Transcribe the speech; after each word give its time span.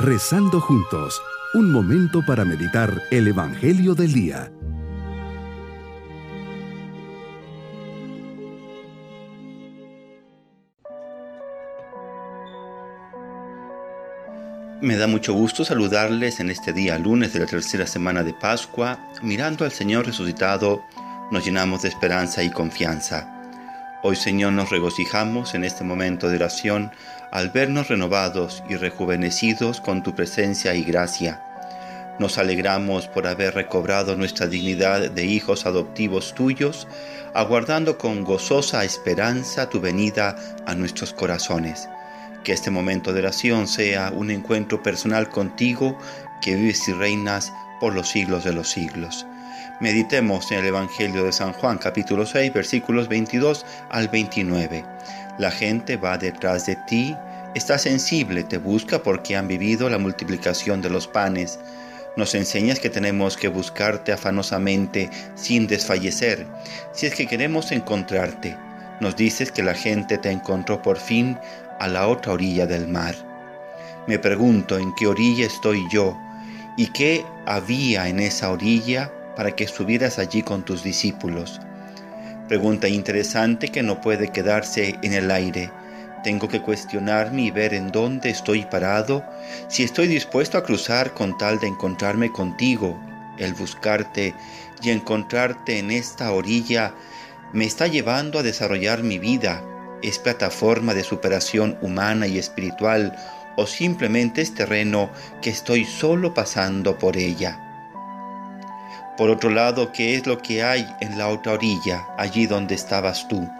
Rezando 0.00 0.60
juntos, 0.60 1.20
un 1.54 1.72
momento 1.72 2.24
para 2.24 2.44
meditar 2.44 3.02
el 3.10 3.26
Evangelio 3.26 3.96
del 3.96 4.12
Día. 4.12 4.52
Me 14.80 14.96
da 14.96 15.08
mucho 15.08 15.34
gusto 15.34 15.64
saludarles 15.64 16.38
en 16.38 16.50
este 16.50 16.72
día 16.72 16.96
lunes 16.96 17.32
de 17.32 17.40
la 17.40 17.46
tercera 17.46 17.84
semana 17.84 18.22
de 18.22 18.34
Pascua. 18.34 19.00
Mirando 19.24 19.64
al 19.64 19.72
Señor 19.72 20.06
resucitado, 20.06 20.80
nos 21.32 21.44
llenamos 21.44 21.82
de 21.82 21.88
esperanza 21.88 22.44
y 22.44 22.52
confianza. 22.52 23.37
Hoy 24.00 24.14
Señor 24.14 24.52
nos 24.52 24.70
regocijamos 24.70 25.54
en 25.54 25.64
este 25.64 25.82
momento 25.82 26.28
de 26.28 26.36
oración 26.36 26.92
al 27.32 27.50
vernos 27.50 27.88
renovados 27.88 28.62
y 28.68 28.76
rejuvenecidos 28.76 29.80
con 29.80 30.04
tu 30.04 30.14
presencia 30.14 30.72
y 30.76 30.84
gracia. 30.84 31.42
Nos 32.20 32.38
alegramos 32.38 33.08
por 33.08 33.26
haber 33.26 33.54
recobrado 33.54 34.14
nuestra 34.14 34.46
dignidad 34.46 35.10
de 35.10 35.24
hijos 35.24 35.66
adoptivos 35.66 36.32
tuyos, 36.36 36.86
aguardando 37.34 37.98
con 37.98 38.22
gozosa 38.22 38.84
esperanza 38.84 39.68
tu 39.68 39.80
venida 39.80 40.36
a 40.64 40.76
nuestros 40.76 41.12
corazones. 41.12 41.88
Que 42.44 42.52
este 42.52 42.70
momento 42.70 43.12
de 43.12 43.18
oración 43.18 43.66
sea 43.66 44.12
un 44.14 44.30
encuentro 44.30 44.80
personal 44.80 45.28
contigo 45.28 45.98
que 46.40 46.54
vives 46.54 46.88
y 46.88 46.92
reinas 46.92 47.52
por 47.80 47.96
los 47.96 48.08
siglos 48.08 48.44
de 48.44 48.52
los 48.52 48.68
siglos. 48.68 49.26
Meditemos 49.80 50.50
en 50.50 50.58
el 50.58 50.66
Evangelio 50.66 51.22
de 51.22 51.30
San 51.30 51.52
Juan 51.52 51.78
capítulo 51.78 52.26
6 52.26 52.52
versículos 52.52 53.06
22 53.06 53.64
al 53.90 54.08
29. 54.08 54.84
La 55.38 55.52
gente 55.52 55.96
va 55.96 56.18
detrás 56.18 56.66
de 56.66 56.74
ti, 56.88 57.16
está 57.54 57.78
sensible, 57.78 58.42
te 58.42 58.58
busca 58.58 59.00
porque 59.04 59.36
han 59.36 59.46
vivido 59.46 59.88
la 59.88 59.98
multiplicación 59.98 60.82
de 60.82 60.90
los 60.90 61.06
panes. 61.06 61.60
Nos 62.16 62.34
enseñas 62.34 62.80
que 62.80 62.90
tenemos 62.90 63.36
que 63.36 63.46
buscarte 63.46 64.10
afanosamente 64.10 65.10
sin 65.36 65.68
desfallecer, 65.68 66.44
si 66.92 67.06
es 67.06 67.14
que 67.14 67.28
queremos 67.28 67.70
encontrarte. 67.70 68.56
Nos 68.98 69.14
dices 69.14 69.52
que 69.52 69.62
la 69.62 69.74
gente 69.74 70.18
te 70.18 70.32
encontró 70.32 70.82
por 70.82 70.98
fin 70.98 71.38
a 71.78 71.86
la 71.86 72.08
otra 72.08 72.32
orilla 72.32 72.66
del 72.66 72.88
mar. 72.88 73.14
Me 74.08 74.18
pregunto 74.18 74.76
en 74.76 74.92
qué 74.96 75.06
orilla 75.06 75.46
estoy 75.46 75.86
yo 75.88 76.18
y 76.76 76.88
qué 76.88 77.24
había 77.46 78.08
en 78.08 78.18
esa 78.18 78.50
orilla 78.50 79.12
para 79.38 79.54
que 79.54 79.62
estuvieras 79.62 80.18
allí 80.18 80.42
con 80.42 80.64
tus 80.64 80.82
discípulos. 80.82 81.60
Pregunta 82.48 82.88
interesante 82.88 83.68
que 83.68 83.84
no 83.84 84.00
puede 84.00 84.32
quedarse 84.32 84.98
en 85.00 85.12
el 85.12 85.30
aire. 85.30 85.70
Tengo 86.24 86.48
que 86.48 86.60
cuestionarme 86.60 87.42
y 87.42 87.52
ver 87.52 87.72
en 87.72 87.92
dónde 87.92 88.30
estoy 88.30 88.64
parado, 88.64 89.24
si 89.68 89.84
estoy 89.84 90.08
dispuesto 90.08 90.58
a 90.58 90.64
cruzar 90.64 91.14
con 91.14 91.38
tal 91.38 91.60
de 91.60 91.68
encontrarme 91.68 92.32
contigo. 92.32 93.00
El 93.38 93.54
buscarte 93.54 94.34
y 94.82 94.90
encontrarte 94.90 95.78
en 95.78 95.92
esta 95.92 96.32
orilla 96.32 96.92
me 97.52 97.64
está 97.64 97.86
llevando 97.86 98.40
a 98.40 98.42
desarrollar 98.42 99.04
mi 99.04 99.20
vida. 99.20 99.62
Es 100.02 100.18
plataforma 100.18 100.94
de 100.94 101.04
superación 101.04 101.78
humana 101.80 102.26
y 102.26 102.38
espiritual 102.38 103.16
o 103.54 103.68
simplemente 103.68 104.42
es 104.42 104.52
terreno 104.52 105.10
que 105.40 105.50
estoy 105.50 105.84
solo 105.84 106.34
pasando 106.34 106.98
por 106.98 107.16
ella. 107.16 107.67
Por 109.18 109.30
otro 109.30 109.50
lado, 109.50 109.90
¿qué 109.90 110.14
es 110.14 110.28
lo 110.28 110.38
que 110.38 110.62
hay 110.62 110.86
en 111.00 111.18
la 111.18 111.26
otra 111.26 111.54
orilla, 111.54 112.06
allí 112.16 112.46
donde 112.46 112.76
estabas 112.76 113.26
tú? 113.26 113.50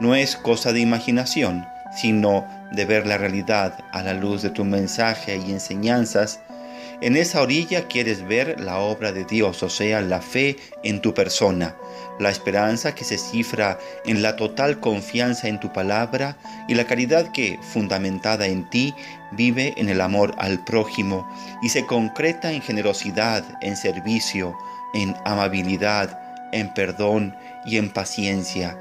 No 0.00 0.14
es 0.14 0.36
cosa 0.36 0.72
de 0.72 0.80
imaginación, 0.80 1.66
sino 1.94 2.46
de 2.72 2.86
ver 2.86 3.06
la 3.06 3.18
realidad 3.18 3.74
a 3.92 4.02
la 4.02 4.14
luz 4.14 4.40
de 4.40 4.48
tu 4.48 4.64
mensaje 4.64 5.36
y 5.36 5.52
enseñanzas. 5.52 6.40
En 7.02 7.16
esa 7.16 7.40
orilla 7.40 7.88
quieres 7.88 8.28
ver 8.28 8.60
la 8.60 8.78
obra 8.78 9.10
de 9.10 9.24
Dios, 9.24 9.62
o 9.62 9.70
sea, 9.70 10.02
la 10.02 10.20
fe 10.20 10.58
en 10.82 11.00
tu 11.00 11.14
persona, 11.14 11.74
la 12.18 12.28
esperanza 12.28 12.94
que 12.94 13.04
se 13.04 13.16
cifra 13.16 13.78
en 14.04 14.20
la 14.20 14.36
total 14.36 14.80
confianza 14.80 15.48
en 15.48 15.58
tu 15.60 15.72
palabra 15.72 16.36
y 16.68 16.74
la 16.74 16.84
caridad 16.84 17.32
que, 17.32 17.58
fundamentada 17.72 18.46
en 18.46 18.68
ti, 18.68 18.94
vive 19.32 19.72
en 19.78 19.88
el 19.88 20.02
amor 20.02 20.34
al 20.36 20.62
prójimo 20.62 21.26
y 21.62 21.70
se 21.70 21.86
concreta 21.86 22.52
en 22.52 22.60
generosidad, 22.60 23.44
en 23.62 23.78
servicio, 23.78 24.54
en 24.92 25.16
amabilidad, 25.24 26.20
en 26.52 26.74
perdón 26.74 27.34
y 27.64 27.78
en 27.78 27.88
paciencia. 27.88 28.76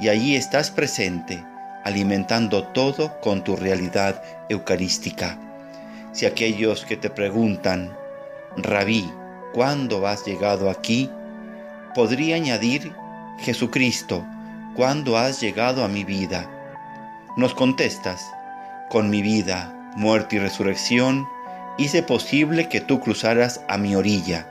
Y 0.00 0.08
allí 0.08 0.34
estás 0.34 0.72
presente, 0.72 1.44
alimentando 1.84 2.64
todo 2.64 3.20
con 3.20 3.44
tu 3.44 3.54
realidad 3.54 4.20
eucarística. 4.48 5.38
Si 6.12 6.26
aquellos 6.26 6.84
que 6.84 6.96
te 6.96 7.08
preguntan, 7.08 7.96
Rabí, 8.56 9.10
¿cuándo 9.54 10.06
has 10.06 10.26
llegado 10.26 10.68
aquí? 10.68 11.10
Podría 11.94 12.36
añadir, 12.36 12.92
Jesucristo, 13.40 14.24
¿cuándo 14.76 15.16
has 15.16 15.40
llegado 15.40 15.84
a 15.84 15.88
mi 15.88 16.04
vida? 16.04 16.48
Nos 17.36 17.54
contestas, 17.54 18.22
con 18.90 19.08
mi 19.08 19.22
vida, 19.22 19.72
muerte 19.96 20.36
y 20.36 20.38
resurrección, 20.38 21.26
hice 21.78 22.02
posible 22.02 22.68
que 22.68 22.82
tú 22.82 23.00
cruzaras 23.00 23.62
a 23.68 23.78
mi 23.78 23.96
orilla 23.96 24.46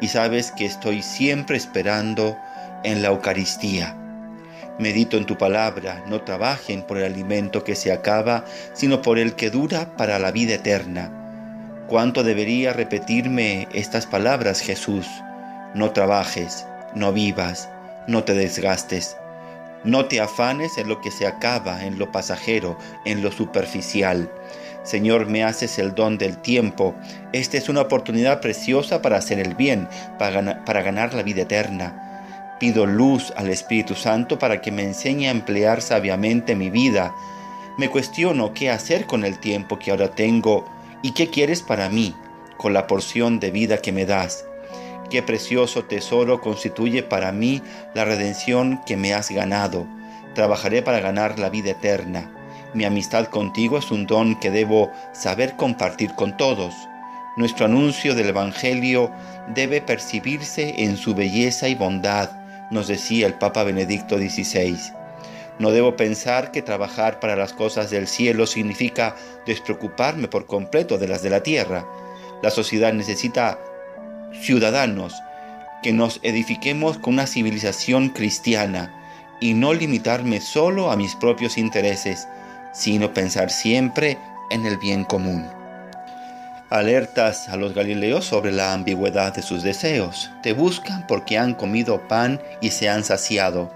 y 0.00 0.08
sabes 0.08 0.52
que 0.52 0.66
estoy 0.66 1.02
siempre 1.02 1.56
esperando 1.56 2.36
en 2.84 3.00
la 3.00 3.08
Eucaristía. 3.08 3.96
Medito 4.78 5.16
en 5.16 5.26
tu 5.26 5.36
palabra, 5.36 6.04
no 6.06 6.22
trabajen 6.22 6.82
por 6.82 6.98
el 6.98 7.04
alimento 7.04 7.64
que 7.64 7.74
se 7.74 7.92
acaba, 7.92 8.44
sino 8.74 9.02
por 9.02 9.18
el 9.18 9.34
que 9.34 9.50
dura 9.50 9.96
para 9.96 10.18
la 10.18 10.30
vida 10.30 10.54
eterna. 10.54 11.10
¿Cuánto 11.88 12.22
debería 12.22 12.72
repetirme 12.72 13.66
estas 13.72 14.06
palabras, 14.06 14.60
Jesús? 14.60 15.06
No 15.74 15.90
trabajes, 15.90 16.66
no 16.94 17.12
vivas, 17.12 17.68
no 18.06 18.24
te 18.24 18.34
desgastes. 18.34 19.16
No 19.84 20.06
te 20.06 20.20
afanes 20.20 20.76
en 20.76 20.88
lo 20.88 21.00
que 21.00 21.10
se 21.10 21.26
acaba, 21.26 21.84
en 21.84 21.98
lo 21.98 22.10
pasajero, 22.10 22.76
en 23.04 23.22
lo 23.22 23.30
superficial. 23.30 24.30
Señor, 24.82 25.26
me 25.26 25.44
haces 25.44 25.78
el 25.78 25.94
don 25.94 26.18
del 26.18 26.38
tiempo. 26.38 26.94
Esta 27.32 27.58
es 27.58 27.68
una 27.68 27.82
oportunidad 27.82 28.40
preciosa 28.40 29.02
para 29.02 29.18
hacer 29.18 29.38
el 29.38 29.54
bien, 29.54 29.88
para 30.18 30.82
ganar, 30.82 31.14
la 31.14 31.22
vida 31.22 31.42
eterna. 31.42 32.07
Pido 32.58 32.86
luz 32.86 33.32
al 33.36 33.50
Espíritu 33.50 33.94
Santo 33.94 34.38
para 34.38 34.60
que 34.60 34.72
me 34.72 34.82
enseñe 34.82 35.28
a 35.28 35.30
emplear 35.30 35.80
sabiamente 35.80 36.56
mi 36.56 36.70
vida. 36.70 37.14
Me 37.76 37.88
cuestiono 37.88 38.52
qué 38.52 38.70
hacer 38.70 39.06
con 39.06 39.24
el 39.24 39.38
tiempo 39.38 39.78
que 39.78 39.92
ahora 39.92 40.10
tengo 40.10 40.64
y 41.00 41.12
qué 41.12 41.30
quieres 41.30 41.62
para 41.62 41.88
mí, 41.88 42.14
con 42.56 42.74
la 42.74 42.88
porción 42.88 43.38
de 43.38 43.52
vida 43.52 43.78
que 43.78 43.92
me 43.92 44.06
das. 44.06 44.44
Qué 45.08 45.22
precioso 45.22 45.84
tesoro 45.84 46.40
constituye 46.40 47.04
para 47.04 47.30
mí 47.30 47.62
la 47.94 48.04
redención 48.04 48.80
que 48.84 48.96
me 48.96 49.14
has 49.14 49.30
ganado. 49.30 49.86
Trabajaré 50.34 50.82
para 50.82 51.00
ganar 51.00 51.38
la 51.38 51.50
vida 51.50 51.70
eterna. 51.70 52.30
Mi 52.74 52.84
amistad 52.84 53.26
contigo 53.26 53.78
es 53.78 53.90
un 53.90 54.06
don 54.06 54.38
que 54.38 54.50
debo 54.50 54.90
saber 55.12 55.56
compartir 55.56 56.12
con 56.14 56.36
todos. 56.36 56.74
Nuestro 57.36 57.66
anuncio 57.66 58.14
del 58.14 58.30
Evangelio 58.30 59.10
debe 59.54 59.80
percibirse 59.80 60.74
en 60.82 60.96
su 60.96 61.14
belleza 61.14 61.68
y 61.68 61.74
bondad, 61.76 62.37
nos 62.70 62.88
decía 62.88 63.26
el 63.26 63.34
Papa 63.34 63.64
Benedicto 63.64 64.18
XVI. 64.18 64.78
No 65.58 65.70
debo 65.70 65.96
pensar 65.96 66.52
que 66.52 66.62
trabajar 66.62 67.18
para 67.18 67.36
las 67.36 67.52
cosas 67.52 67.90
del 67.90 68.06
cielo 68.06 68.46
significa 68.46 69.16
despreocuparme 69.46 70.28
por 70.28 70.46
completo 70.46 70.98
de 70.98 71.08
las 71.08 71.22
de 71.22 71.30
la 71.30 71.42
tierra. 71.42 71.84
La 72.42 72.50
sociedad 72.50 72.92
necesita 72.92 73.58
ciudadanos 74.40 75.14
que 75.82 75.92
nos 75.92 76.20
edifiquemos 76.22 76.98
con 76.98 77.14
una 77.14 77.26
civilización 77.26 78.10
cristiana 78.10 78.94
y 79.40 79.54
no 79.54 79.74
limitarme 79.74 80.40
solo 80.40 80.90
a 80.90 80.96
mis 80.96 81.14
propios 81.16 81.58
intereses, 81.58 82.28
sino 82.72 83.12
pensar 83.12 83.50
siempre 83.50 84.18
en 84.50 84.66
el 84.66 84.76
bien 84.78 85.04
común. 85.04 85.57
Alertas 86.70 87.48
a 87.48 87.56
los 87.56 87.72
galileos 87.72 88.26
sobre 88.26 88.52
la 88.52 88.74
ambigüedad 88.74 89.34
de 89.34 89.40
sus 89.40 89.62
deseos. 89.62 90.30
Te 90.42 90.52
buscan 90.52 91.06
porque 91.06 91.38
han 91.38 91.54
comido 91.54 92.06
pan 92.08 92.42
y 92.60 92.72
se 92.72 92.90
han 92.90 93.04
saciado. 93.04 93.72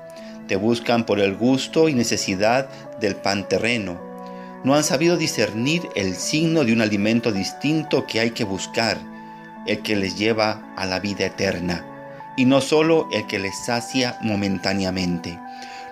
Te 0.47 0.57
buscan 0.57 1.07
por 1.07 1.19
el 1.19 1.35
gusto 1.35 1.89
y 1.89 1.95
necesidad 1.95 2.69
del 3.01 3.17
pan 3.17 3.49
terreno. 3.49 3.99
No 4.63 4.75
han 4.75 4.85
sabido 4.85 5.17
discernir 5.17 5.89
el 5.97 6.15
signo 6.15 6.65
de 6.65 6.75
un 6.75 6.83
alimento 6.83 7.33
distinto 7.33 8.07
que 8.07 8.21
hay 8.21 8.33
que 8.33 8.45
buscar, 8.45 8.99
el 9.67 9.81
que 9.81 9.97
les 9.97 10.19
lleva 10.19 10.63
a 10.77 10.85
la 10.85 11.01
vida 11.01 11.25
eterna, 11.25 11.87
y 12.37 12.45
no 12.45 12.61
solo 12.61 13.09
el 13.11 13.27
que 13.27 13.39
les 13.39 13.57
sacia 13.65 14.19
momentáneamente. 14.21 15.39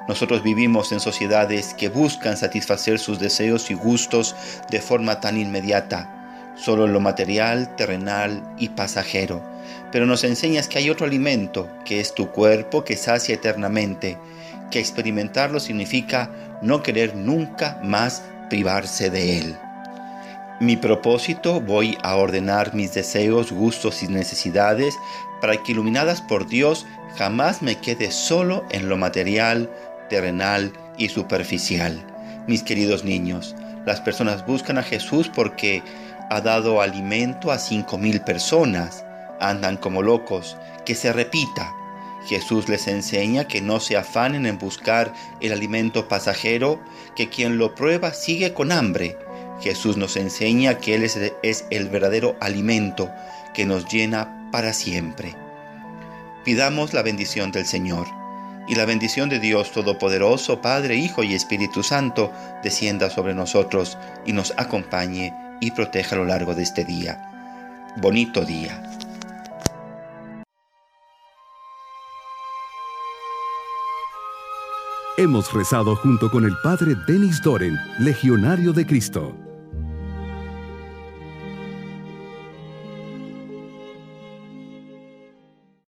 Nosotros 0.06 0.42
vivimos 0.42 0.92
en 0.92 1.00
sociedades 1.00 1.72
que 1.72 1.88
buscan 1.88 2.36
satisfacer 2.36 2.98
sus 2.98 3.18
deseos 3.18 3.70
y 3.70 3.74
gustos 3.74 4.36
de 4.70 4.82
forma 4.82 5.20
tan 5.20 5.38
inmediata, 5.38 6.19
solo 6.62 6.86
lo 6.86 7.00
material, 7.00 7.74
terrenal 7.76 8.42
y 8.58 8.68
pasajero. 8.70 9.42
Pero 9.92 10.06
nos 10.06 10.24
enseñas 10.24 10.68
que 10.68 10.78
hay 10.78 10.90
otro 10.90 11.06
alimento, 11.06 11.68
que 11.84 12.00
es 12.00 12.14
tu 12.14 12.30
cuerpo, 12.30 12.84
que 12.84 12.96
sacia 12.96 13.34
eternamente, 13.34 14.18
que 14.70 14.78
experimentarlo 14.78 15.58
significa 15.58 16.30
no 16.62 16.82
querer 16.82 17.16
nunca 17.16 17.80
más 17.82 18.22
privarse 18.48 19.10
de 19.10 19.38
él. 19.38 19.56
Mi 20.60 20.76
propósito 20.76 21.60
voy 21.60 21.96
a 22.02 22.16
ordenar 22.16 22.74
mis 22.74 22.92
deseos, 22.92 23.50
gustos 23.50 24.02
y 24.02 24.08
necesidades 24.08 24.94
para 25.40 25.56
que 25.56 25.72
iluminadas 25.72 26.20
por 26.20 26.46
Dios 26.46 26.86
jamás 27.16 27.62
me 27.62 27.76
quede 27.76 28.10
solo 28.10 28.64
en 28.70 28.88
lo 28.90 28.98
material, 28.98 29.70
terrenal 30.10 30.72
y 30.98 31.08
superficial. 31.08 31.98
Mis 32.46 32.62
queridos 32.62 33.04
niños, 33.04 33.56
las 33.86 34.00
personas 34.02 34.46
buscan 34.46 34.76
a 34.76 34.82
Jesús 34.82 35.30
porque 35.34 35.82
ha 36.30 36.40
dado 36.40 36.80
alimento 36.80 37.50
a 37.50 37.58
cinco 37.58 37.98
mil 37.98 38.20
personas. 38.22 39.04
Andan 39.40 39.76
como 39.76 40.00
locos. 40.00 40.56
Que 40.86 40.94
se 40.94 41.12
repita. 41.12 41.74
Jesús 42.26 42.68
les 42.68 42.86
enseña 42.86 43.48
que 43.48 43.60
no 43.60 43.80
se 43.80 43.96
afanen 43.96 44.46
en 44.46 44.58
buscar 44.58 45.12
el 45.40 45.52
alimento 45.52 46.06
pasajero, 46.06 46.80
que 47.16 47.28
quien 47.28 47.58
lo 47.58 47.74
prueba 47.74 48.12
sigue 48.14 48.54
con 48.54 48.72
hambre. 48.72 49.16
Jesús 49.60 49.96
nos 49.96 50.16
enseña 50.16 50.78
que 50.78 50.94
Él 50.94 51.02
es, 51.02 51.66
el 51.70 51.88
verdadero 51.88 52.36
alimento 52.40 53.10
que 53.54 53.66
nos 53.66 53.86
llena 53.86 54.48
para 54.52 54.72
siempre. 54.72 55.34
Pidamos 56.44 56.94
la 56.94 57.02
bendición 57.02 57.52
del 57.52 57.66
Señor 57.66 58.06
y 58.68 58.74
la 58.74 58.84
bendición 58.84 59.28
de 59.28 59.40
Dios 59.40 59.72
Todopoderoso, 59.72 60.60
Padre, 60.60 60.96
Hijo 60.96 61.24
y 61.24 61.34
Espíritu 61.34 61.82
Santo, 61.82 62.32
descienda 62.62 63.10
sobre 63.10 63.34
nosotros 63.34 63.98
y 64.24 64.32
nos 64.32 64.54
acompañe 64.56 65.34
y 65.60 65.70
proteja 65.70 66.16
a 66.16 66.18
lo 66.18 66.24
largo 66.24 66.54
de 66.54 66.62
este 66.62 66.84
día. 66.84 67.92
Bonito 67.96 68.44
día. 68.44 68.82
Hemos 75.16 75.52
rezado 75.52 75.96
junto 75.96 76.30
con 76.30 76.44
el 76.46 76.56
Padre 76.64 76.94
Denis 77.06 77.42
Doren, 77.42 77.76
Legionario 77.98 78.72
de 78.72 78.86
Cristo. 78.86 79.49